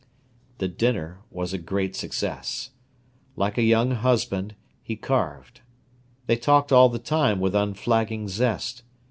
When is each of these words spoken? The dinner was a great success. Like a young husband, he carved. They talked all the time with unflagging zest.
The 0.57 0.67
dinner 0.67 1.19
was 1.29 1.53
a 1.53 1.59
great 1.59 1.95
success. 1.95 2.71
Like 3.35 3.59
a 3.59 3.61
young 3.61 3.91
husband, 3.91 4.55
he 4.81 4.95
carved. 4.95 5.61
They 6.25 6.37
talked 6.37 6.71
all 6.71 6.89
the 6.89 6.97
time 6.97 7.39
with 7.39 7.53
unflagging 7.53 8.27
zest. 8.27 8.81